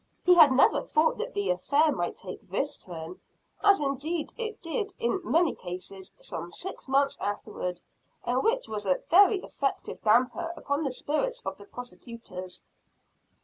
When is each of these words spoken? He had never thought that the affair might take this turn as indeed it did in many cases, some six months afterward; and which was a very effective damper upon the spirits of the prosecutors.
He 0.25 0.33
had 0.33 0.51
never 0.51 0.81
thought 0.81 1.19
that 1.19 1.35
the 1.35 1.51
affair 1.51 1.91
might 1.91 2.17
take 2.17 2.49
this 2.49 2.75
turn 2.75 3.21
as 3.63 3.79
indeed 3.79 4.33
it 4.35 4.59
did 4.59 4.95
in 4.97 5.21
many 5.23 5.53
cases, 5.53 6.11
some 6.19 6.51
six 6.51 6.87
months 6.87 7.15
afterward; 7.21 7.81
and 8.23 8.41
which 8.41 8.67
was 8.67 8.87
a 8.87 9.03
very 9.11 9.37
effective 9.43 10.01
damper 10.01 10.53
upon 10.57 10.83
the 10.83 10.91
spirits 10.91 11.41
of 11.45 11.59
the 11.59 11.65
prosecutors. 11.65 12.63